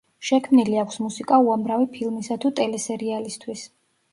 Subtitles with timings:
[0.27, 3.69] შექმნილი აქვს მუსიკა უამრავი ფილმისა თუ ტელესერიალისთვის.